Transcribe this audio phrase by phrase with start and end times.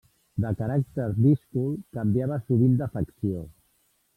[0.45, 1.69] De caràcter díscol,
[1.99, 3.45] canviava sovint d'afecció.